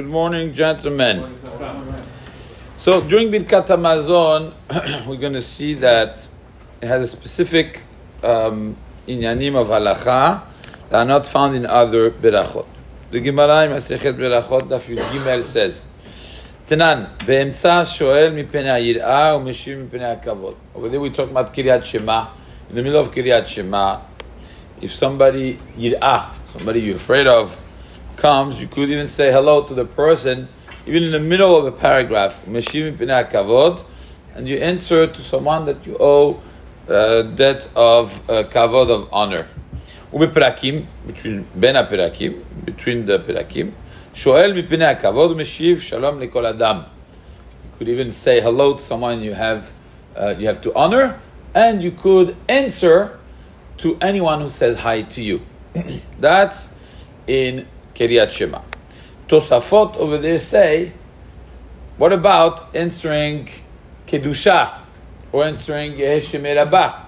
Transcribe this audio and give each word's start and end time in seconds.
Good 0.00 0.08
morning, 0.08 0.54
gentlemen. 0.54 1.36
So 2.78 3.02
during 3.02 3.28
Birkat 3.30 3.66
Hamazon, 3.66 4.54
we're 5.06 5.18
going 5.18 5.34
to 5.34 5.42
see 5.42 5.74
that 5.74 6.26
it 6.80 6.86
has 6.86 7.02
a 7.02 7.06
specific 7.06 7.82
um, 8.22 8.78
inyanim 9.06 9.56
of 9.56 9.66
halacha 9.66 10.40
that 10.88 11.02
are 11.02 11.04
not 11.04 11.26
found 11.26 11.54
in 11.54 11.66
other 11.66 12.10
berachot. 12.10 12.64
The 13.10 13.20
Gemara 13.20 13.66
in 13.66 13.72
Masechet 13.72 14.14
Berachot 14.14 14.70
Daf 14.70 14.88
Yud 14.88 15.02
Gimel 15.02 15.42
says, 15.42 15.84
"Tenan 16.66 17.18
beemtza 17.18 17.84
shoel 17.84 18.32
mipenei 18.32 18.94
yirah 18.94 19.36
u'meshiv 19.36 19.86
mipenei 19.86 20.24
kavod. 20.24 20.56
Over 20.74 20.88
there 20.88 21.00
we 21.00 21.10
talk 21.10 21.30
about 21.30 21.52
Kiryat 21.52 21.84
Shema. 21.84 22.26
In 22.70 22.76
the 22.76 22.82
middle 22.82 23.02
of 23.02 23.12
Kiryat 23.12 23.46
Shema, 23.46 24.00
if 24.80 24.94
somebody 24.94 25.56
yirah, 25.76 26.30
somebody 26.56 26.80
you're 26.80 26.96
afraid 26.96 27.26
of, 27.26 27.54
comes, 28.19 28.59
you 28.59 28.67
could 28.67 28.89
even 28.89 29.07
say 29.07 29.31
hello 29.31 29.63
to 29.63 29.73
the 29.73 29.85
person, 29.85 30.47
even 30.85 31.03
in 31.03 31.11
the 31.11 31.19
middle 31.19 31.55
of 31.57 31.65
a 31.65 31.71
paragraph, 31.71 32.45
Meshiv 32.45 32.97
mipnei 32.97 33.29
kavod, 33.31 33.83
and 34.33 34.47
you 34.47 34.57
answer 34.57 35.07
to 35.07 35.21
someone 35.21 35.65
that 35.65 35.85
you 35.85 35.97
owe 35.99 36.39
uh, 36.87 37.23
debt 37.23 37.67
of 37.75 38.29
uh, 38.29 38.43
kavod 38.43 38.89
of 38.89 39.09
honor. 39.11 39.45
ובפרקים, 40.13 40.85
between 41.07 41.43
בין 41.55 41.75
הפרקים, 41.75 42.33
between 42.65 43.05
the 43.05 43.19
פרקים, 43.27 43.71
שואל 44.13 44.53
מפני 44.53 44.85
הכבוד 44.85 45.31
ומשיב 45.31 45.79
שלום 45.79 46.19
לכל 46.19 46.45
אדם. 46.45 46.79
You 46.79 47.79
could 47.79 47.89
even 47.89 48.11
say 48.11 48.39
hello 48.39 48.73
to 48.73 48.81
someone 48.81 49.21
you 49.21 49.33
have, 49.33 49.71
uh, 50.15 50.35
you 50.37 50.47
have 50.47 50.61
to 50.61 50.73
honor, 50.73 51.19
and 51.53 51.81
you 51.81 51.91
could 51.91 52.35
answer 52.47 53.19
to 53.77 53.97
anyone 54.01 54.39
who 54.41 54.49
says 54.49 54.79
hi 54.79 55.01
to 55.01 55.21
you. 55.21 55.41
That's 56.19 56.69
in 57.27 57.67
Kiryat 57.93 58.31
Shema. 58.31 58.61
Tosafot 59.27 59.95
over 59.97 60.17
there 60.17 60.37
say, 60.37 60.91
what 61.97 62.13
about 62.13 62.75
answering 62.75 63.49
Kedusha 64.05 64.79
or 65.31 65.45
answering 65.45 65.93
Shemir 65.93 66.55
Rabbah? 66.55 67.05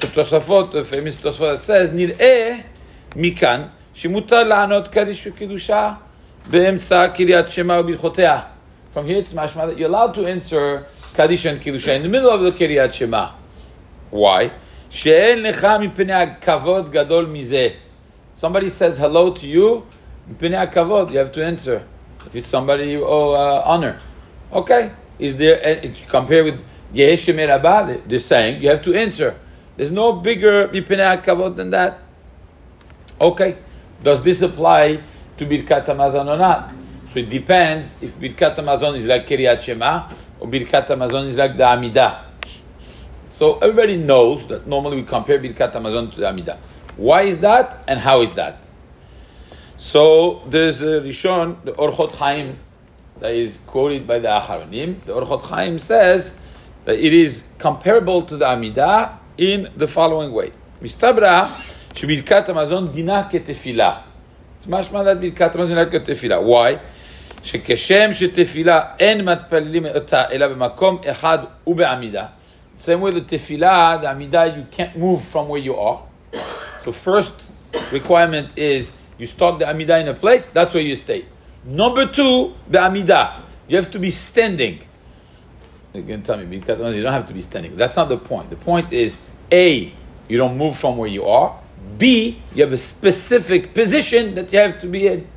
So 0.00 0.08
Tosafot, 0.08 0.72
the 0.72 0.84
famous 0.84 1.18
Tosafot 1.18 1.58
says, 1.58 1.90
נראה 1.90 2.58
מכאן 3.16 3.62
שמותר 3.94 4.42
לענות 4.44 4.88
קדיש 4.88 5.26
וקדושה 5.26 5.92
באמצע 6.50 7.08
קריאת 7.08 7.50
שמע 7.50 7.80
וברכותיה. 7.80 8.40
From 8.94 9.06
here 9.06 9.18
it's 9.18 9.32
mashma 9.32 9.66
that 9.66 9.78
you're 9.78 9.88
allowed 9.88 10.14
to 10.14 10.26
answer 10.26 10.86
Kaddish 11.14 11.44
and 11.46 11.60
Kiddusha 11.60 11.96
in 11.96 12.02
the 12.02 12.08
middle 12.08 12.30
of 12.30 12.40
the 12.42 12.52
Kiryat 12.52 12.92
Shema. 12.92 13.26
Why? 14.10 14.50
שאין 14.90 15.42
לך 15.42 15.66
מפני 15.80 16.12
הכבוד 16.12 16.90
גדול 16.90 17.26
מזה. 17.26 17.68
Somebody 18.34 18.70
says 18.70 18.98
hello 18.98 19.30
to 19.32 19.46
you, 19.46 19.84
Mipnei 20.29 20.71
kavod, 20.71 21.11
you 21.11 21.17
have 21.19 21.31
to 21.33 21.45
answer. 21.45 21.85
If 22.25 22.35
it's 22.35 22.49
somebody 22.49 22.91
you 22.91 23.05
owe 23.05 23.33
uh, 23.33 23.63
honor. 23.65 23.99
Okay. 24.51 24.91
Is 25.19 25.35
there, 25.35 25.57
uh, 25.57 26.43
with 26.43 26.65
Yeheshim 26.93 27.47
Rabbah, 27.47 27.97
The 28.07 28.19
saying 28.19 28.61
you 28.63 28.69
have 28.69 28.81
to 28.83 28.93
answer. 28.93 29.35
There's 29.75 29.91
no 29.91 30.13
bigger 30.13 30.67
Mipnei 30.69 31.23
kavod 31.23 31.55
than 31.55 31.71
that. 31.71 31.99
Okay. 33.19 33.57
Does 34.01 34.21
this 34.21 34.41
apply 34.41 34.99
to 35.37 35.45
Birkat 35.45 35.85
Hamazon 35.85 36.27
or 36.27 36.37
not? 36.37 36.71
So 37.13 37.19
it 37.19 37.29
depends 37.29 38.01
if 38.01 38.17
Birkat 38.19 38.55
Hamazon 38.55 38.97
is 38.97 39.07
like 39.07 39.27
Kiryat 39.27 39.61
Shema 39.61 40.09
or 40.39 40.47
Birkat 40.47 40.87
Hamazon 40.87 41.27
is 41.27 41.37
like 41.37 41.55
the 41.57 41.65
amida. 41.67 42.25
So 43.29 43.57
everybody 43.59 43.97
knows 43.97 44.47
that 44.47 44.67
normally 44.67 44.97
we 44.97 45.03
compare 45.03 45.39
Birkat 45.39 45.73
Hamazon 45.73 46.11
to 46.13 46.19
the 46.19 46.29
amida. 46.29 46.59
Why 46.95 47.23
is 47.23 47.39
that 47.39 47.83
and 47.87 47.99
how 47.99 48.21
is 48.21 48.33
that? 48.35 48.62
So 49.83 50.41
there's 50.47 50.81
a 50.81 51.01
Rishon, 51.01 51.61
the 51.65 51.73
Orchot 51.73 52.13
Chaim, 52.13 52.57
that 53.19 53.33
is 53.33 53.59
quoted 53.67 54.07
by 54.07 54.17
the 54.17 54.29
Acharonim. 54.29 55.01
The 55.01 55.11
Orchot 55.11 55.41
Chaim 55.41 55.77
says 55.77 56.35
that 56.85 56.97
it 56.97 57.11
is 57.11 57.43
comparable 57.57 58.21
to 58.21 58.37
the 58.37 58.45
Amidah 58.45 59.17
in 59.37 59.69
the 59.75 59.85
following 59.87 60.31
way. 60.31 60.51
מסתברא 60.81 61.47
שברכת 61.95 62.49
המזון 62.49 62.87
דינה 62.91 63.23
כתפילה. 63.29 63.95
אז 64.61 64.67
משמע 64.67 65.03
that 65.03 65.17
ברכת 65.17 65.55
Hamazon 65.55 65.67
דינה 65.67 65.85
ketefila. 65.91 66.39
Why? 66.41 66.79
שכשם 67.43 68.09
שתפילה 68.13 68.81
אין 68.99 69.25
מתפללים 69.25 69.85
אותה 69.85 70.23
אלא 70.31 70.47
במקום 70.47 70.97
אחד 71.11 71.39
ובעמידה. 71.67 72.25
Same 72.77 73.01
way 73.01 73.11
the 73.11 73.21
tefila, 73.21 74.01
the 74.01 74.07
עמידה, 74.07 74.45
you 74.55 74.63
can't 74.71 74.97
move 74.97 75.21
from 75.21 75.49
where 75.49 75.59
you 75.59 75.75
are. 75.75 75.99
So 76.83 76.93
first 76.93 77.51
requirement 77.91 78.47
is 78.55 78.93
you 79.17 79.27
start 79.27 79.59
the 79.59 79.65
amidah 79.65 80.01
in 80.01 80.07
a 80.07 80.13
place, 80.13 80.45
that's 80.47 80.73
where 80.73 80.83
you 80.83 80.95
stay. 80.95 81.25
Number 81.65 82.05
two, 82.07 82.53
the 82.69 82.79
amidah. 82.79 83.41
You 83.67 83.77
have 83.77 83.91
to 83.91 83.99
be 83.99 84.09
standing. 84.09 84.81
Can 85.93 86.23
tell 86.23 86.37
me, 86.37 86.45
because 86.45 86.79
you 86.95 87.01
don't 87.03 87.13
have 87.13 87.27
to 87.27 87.33
be 87.33 87.41
standing. 87.41 87.75
That's 87.77 87.95
not 87.95 88.09
the 88.09 88.17
point. 88.17 88.49
The 88.49 88.55
point 88.55 88.91
is, 88.91 89.19
A, 89.51 89.93
you 90.27 90.37
don't 90.37 90.57
move 90.57 90.75
from 90.75 90.97
where 90.97 91.07
you 91.07 91.25
are. 91.25 91.59
B, 91.97 92.41
you 92.55 92.63
have 92.63 92.73
a 92.73 92.77
specific 92.77 93.73
position 93.73 94.33
that 94.35 94.51
you 94.51 94.59
have 94.59 94.81
to 94.81 94.87
be 94.87 95.07
in. 95.07 95.27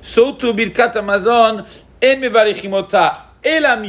So 0.00 0.34
to 0.36 0.52
Birkat 0.52 0.94
Hamazon, 0.94 1.82
en 2.00 2.20
mevarichim 2.20 2.72
ota 2.72 3.24
ela. 3.44 3.84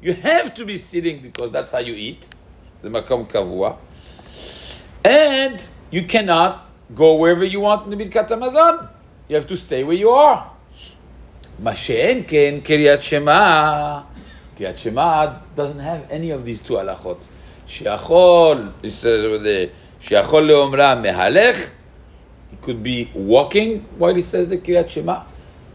You 0.00 0.14
have 0.14 0.54
to 0.54 0.64
be 0.64 0.78
sitting 0.78 1.20
because 1.20 1.50
that's 1.50 1.72
how 1.72 1.78
you 1.78 1.94
eat. 1.94 2.24
The 2.82 2.88
makom 2.88 3.28
kavua. 3.28 3.76
And 5.04 5.62
you 5.90 6.04
cannot 6.04 6.67
go 6.94 7.16
wherever 7.16 7.44
you 7.44 7.60
want 7.60 7.84
in 7.90 7.96
the 7.96 8.04
Birkat 8.04 8.28
Hamazon. 8.28 8.88
You 9.28 9.36
have 9.36 9.46
to 9.46 9.56
stay 9.56 9.84
where 9.84 9.96
you 9.96 10.10
are. 10.10 10.50
Mashen 11.60 12.26
ken 12.26 12.62
Kiryat 12.62 13.02
Shema. 13.02 14.04
Kiryat 14.56 14.78
Shema 14.78 15.38
doesn't 15.54 15.80
have 15.80 16.10
any 16.10 16.30
of 16.30 16.44
these 16.44 16.60
two 16.60 16.78
it 19.04 19.24
over 19.24 19.38
there, 19.38 19.70
Sheachol 20.00 20.46
leomra 20.46 20.96
mehalech. 21.02 21.72
He 22.50 22.56
could 22.62 22.82
be 22.82 23.10
walking 23.12 23.80
while 23.98 24.14
he 24.14 24.22
says 24.22 24.48
the 24.48 24.58
Kiryat 24.58 24.88
Shema. 24.88 25.24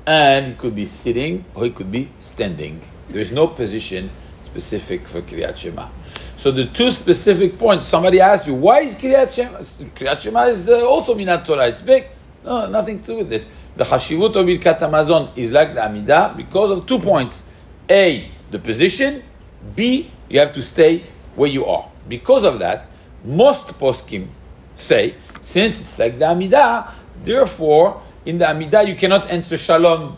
And 0.06 0.48
he 0.48 0.54
could 0.56 0.76
be 0.76 0.86
sitting 0.86 1.46
or 1.54 1.66
he 1.66 1.70
could 1.70 1.92
be 1.92 2.10
standing. 2.20 2.82
There 3.10 3.22
is 3.22 3.32
no 3.32 3.48
position 3.48 4.10
specific 4.42 5.08
for 5.08 5.22
Kiryat 5.22 5.58
Shema. 5.58 5.88
So 6.44 6.52
the 6.52 6.66
two 6.66 6.92
specific 6.92 7.58
points, 7.58 7.86
somebody 7.86 8.20
asked 8.20 8.48
you, 8.48 8.54
why 8.54 8.82
is 8.82 8.96
Kiryat 8.96 9.32
Shema? 9.32 9.60
Kiryat 9.60 10.20
Shema 10.20 10.42
is 10.48 10.68
uh, 10.68 10.86
also 10.86 11.16
min 11.16 11.30
haTorah, 11.30 11.70
it's 11.70 11.82
big. 11.82 12.08
No, 12.44 12.68
nothing 12.68 13.00
to 13.00 13.06
do 13.06 13.18
with 13.20 13.30
this. 13.30 13.48
The 13.78 13.86
Hashivut 13.86 14.36
of 14.36 14.46
Birkat 14.46 14.80
Hamazon 14.80 15.38
is 15.38 15.54
like 15.54 15.74
the 15.74 15.80
Amidah 15.80 16.36
because 16.36 16.78
of 16.78 16.86
two 16.86 17.00
points. 17.00 17.44
A, 17.90 18.30
the 18.52 18.60
position. 18.60 19.24
B, 19.74 20.12
you 20.28 20.40
have 20.40 20.52
to 20.56 20.62
stay 20.62 21.06
where 21.38 21.50
you 21.50 21.66
are. 21.66 21.90
Because 22.10 22.44
of 22.44 22.60
that, 22.60 22.88
most 23.24 23.68
poskim 23.80 24.28
say, 24.74 25.16
since 25.40 25.80
it's 25.80 25.98
like 25.98 26.20
the 26.20 26.26
Amidah, 26.26 26.92
therefore, 27.24 28.02
in 28.26 28.38
the 28.38 28.44
Amidah 28.44 28.86
you 28.86 28.96
cannot 28.96 29.32
answer 29.32 29.58
Shalom 29.58 30.18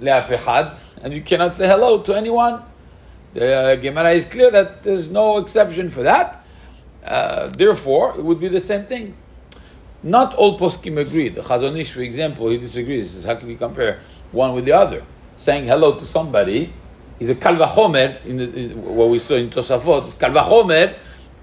le'af 0.00 0.78
and 1.02 1.12
you 1.12 1.20
cannot 1.20 1.54
say 1.54 1.68
hello 1.68 2.00
to 2.00 2.14
anyone. 2.14 2.62
The 3.38 3.54
uh, 3.54 3.76
Gemara 3.76 4.10
is 4.10 4.24
clear 4.24 4.50
that 4.50 4.82
there's 4.82 5.08
no 5.08 5.38
exception 5.38 5.90
for 5.90 6.02
that. 6.02 6.44
Uh, 7.04 7.46
therefore, 7.46 8.18
it 8.18 8.24
would 8.24 8.40
be 8.40 8.48
the 8.48 8.58
same 8.58 8.84
thing. 8.86 9.16
Not 10.02 10.34
all 10.34 10.58
poskim 10.58 10.98
agree. 10.98 11.28
The 11.28 11.42
Chazon 11.42 11.78
Ish, 11.78 11.92
for 11.92 12.00
example, 12.00 12.48
he 12.48 12.58
disagrees. 12.58 13.04
He 13.04 13.08
says, 13.10 13.24
how 13.24 13.36
can 13.36 13.48
you 13.48 13.56
compare 13.56 14.00
one 14.32 14.54
with 14.54 14.64
the 14.64 14.72
other? 14.72 15.04
Saying 15.36 15.68
hello 15.68 15.96
to 16.00 16.04
somebody 16.04 16.72
is 17.20 17.30
a 17.30 17.36
kalvachomer, 17.36 18.24
in, 18.24 18.38
the, 18.38 18.52
in 18.58 18.82
what 18.82 19.08
we 19.08 19.20
saw 19.20 19.34
in 19.34 19.50
Tosafot, 19.50 20.06
it's 20.06 20.16
kalvachomer 20.16 20.96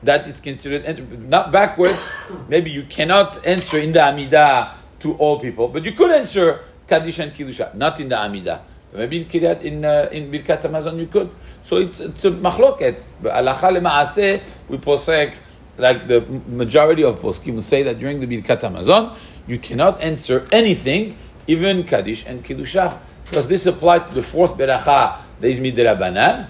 that 0.04 0.28
it's 0.28 0.42
considered, 0.42 1.30
not 1.30 1.54
backward. 1.54 1.96
Maybe 2.50 2.72
you 2.72 2.84
cannot 2.84 3.46
answer 3.46 3.78
in 3.78 3.94
the 3.94 4.00
Amidah 4.00 4.74
to 5.00 5.14
all 5.14 5.40
people, 5.40 5.70
but 5.70 5.86
you 5.86 5.94
could 5.94 6.12
answer 6.12 6.60
Kaddish 6.88 7.20
and 7.20 7.34
Kedusha, 7.34 7.74
not 7.74 8.02
in 8.02 8.10
the 8.10 8.16
Amidah. 8.18 8.60
Maybe 8.96 9.22
in 9.22 9.26
Kiryat, 9.26 9.62
in, 9.62 9.84
uh, 9.84 10.10
in 10.12 10.32
Birkat 10.32 10.62
Hamazon 10.62 10.98
you 10.98 11.08
could. 11.08 11.30
So 11.62 11.78
it's, 11.78 12.00
it's 12.00 12.26
a 12.26 12.32
machloket. 12.32 13.04
But 13.22 13.34
halacha 13.34 13.78
lemaaseh, 13.78 14.42
we 14.70 14.78
posek, 14.78 15.36
like 15.78 16.08
the 16.08 16.22
majority 16.48 17.04
of 17.04 17.20
poskim 17.20 17.62
say 17.62 17.84
that 17.84 18.00
during 18.00 18.20
the 18.20 18.28
Birkat 18.28 18.62
Hamazon, 18.62 19.16
you 19.48 19.60
cannot 19.60 20.02
answer 20.02 20.48
anything, 20.52 21.18
even 21.48 21.84
Kaddish 21.84 22.26
and 22.26 22.44
Kedusha. 22.44 22.98
Does 23.32 23.48
this 23.48 23.66
apply 23.66 24.00
to 24.00 24.16
the 24.16 24.24
fourth 24.24 24.58
beracha, 24.58 25.18
that 25.40 25.48
is 25.48 25.60
midrabanan? 25.60 26.50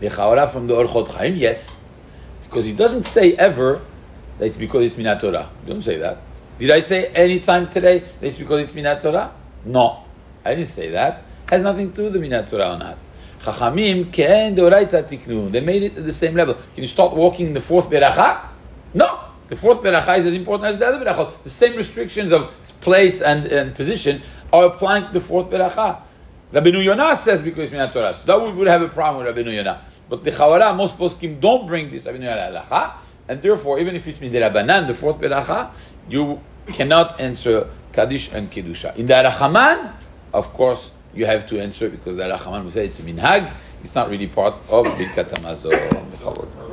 Lechaora 0.00 0.48
from 0.48 0.66
the 0.66 0.74
Orchot 0.74 1.08
Chaim? 1.14 1.36
Yes. 1.36 1.76
Because 2.44 2.66
he 2.66 2.72
doesn't 2.72 3.04
say 3.04 3.34
ever 3.34 3.80
that 4.38 4.46
it's 4.46 4.56
because 4.56 4.86
it's 4.86 4.96
min 4.96 5.06
haTorah. 5.06 5.48
Don't 5.66 5.82
say 5.82 5.96
that. 5.98 6.18
Did 6.58 6.70
I 6.70 6.80
say 6.80 7.06
any 7.06 7.40
time 7.40 7.68
today 7.68 8.00
that 8.00 8.26
it's 8.26 8.36
because 8.36 8.60
it's 8.64 8.74
min 8.74 8.84
haTorah? 8.84 9.30
No. 9.64 10.04
I 10.44 10.54
didn't 10.54 10.68
say 10.68 10.90
that. 10.90 11.24
Has 11.48 11.62
nothing 11.62 11.90
to 11.90 11.96
do 11.96 12.02
with 12.04 12.12
the 12.14 12.18
min 12.18 12.30
haTorah 12.30 12.74
or 12.74 12.78
not. 12.78 12.98
Chachamim 13.40 14.12
ken 14.12 14.56
deoraita 14.56 15.08
tiknu. 15.08 15.50
They 15.50 15.60
made 15.60 15.82
it 15.82 15.96
at 15.96 16.04
the 16.04 16.12
same 16.12 16.34
level. 16.34 16.54
Can 16.54 16.82
you 16.82 16.88
start 16.88 17.14
walking 17.14 17.48
in 17.48 17.54
the 17.54 17.60
fourth 17.60 17.88
beracha? 17.88 18.48
No. 18.94 19.24
The 19.48 19.56
fourth 19.56 19.82
beracha 19.82 20.18
is 20.18 20.26
as 20.26 20.34
important 20.34 20.68
as 20.68 20.78
the 20.78 20.86
other 20.86 21.04
berachot. 21.04 21.42
The 21.44 21.50
same 21.50 21.76
restrictions 21.76 22.32
of 22.32 22.52
place 22.80 23.22
and, 23.22 23.46
and 23.46 23.74
position 23.74 24.22
are 24.52 24.66
applying 24.66 25.06
to 25.06 25.12
the 25.12 25.20
fourth 25.20 25.48
beracha. 25.50 26.02
Rabbeinu 26.52 26.84
Yonah 26.84 27.16
says 27.16 27.40
because 27.40 27.64
it's 27.64 27.72
min 27.72 27.88
haTorah. 27.88 28.14
So 28.14 28.24
that 28.26 28.40
we 28.40 28.52
would 28.52 28.68
have 28.68 28.82
a 28.82 28.88
problem 28.88 29.24
with 29.24 29.34
Rabbeinu 29.34 29.54
Yonah. 29.54 29.84
But 30.08 30.24
the 30.24 30.30
Chawara, 30.30 30.76
most 30.76 30.98
poskim 30.98 31.40
don't 31.40 31.66
bring 31.66 31.90
this 31.90 32.04
Rabbeinu 32.04 32.24
Yonah 32.24 32.62
halacha, 32.62 32.92
and 33.28 33.42
therefore, 33.42 33.78
even 33.78 33.94
if 33.94 34.08
it's 34.08 34.18
Midirabanan, 34.18 34.86
the 34.86 34.94
fourth 34.94 35.20
beracha, 35.20 35.70
you 36.08 36.40
cannot 36.66 37.20
answer 37.20 37.68
Kaddish 37.92 38.32
and 38.32 38.50
Kedusha. 38.50 38.96
In 38.96 39.06
the 39.06 39.14
Harachaman, 39.14 39.92
of 40.32 40.52
course, 40.54 40.92
you 41.14 41.26
have 41.26 41.46
to 41.46 41.60
answer 41.60 41.88
because 41.88 42.16
the 42.16 42.22
Harachaman 42.24 42.64
will 42.64 42.70
say 42.70 42.86
it's 42.86 42.98
a 43.00 43.02
minhag. 43.02 43.52
It's 43.82 43.94
not 43.94 44.10
really 44.10 44.26
part 44.26 44.54
of 44.70 44.86
Birkat 44.86 45.30
Hamazon. 45.30 46.67